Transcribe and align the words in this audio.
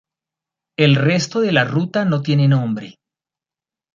El 0.79 0.95
resto 0.95 1.41
de 1.41 1.51
la 1.51 1.63
ruta 1.63 2.05
no 2.05 2.23
tiene 2.23 2.47
nombre. 2.47 2.95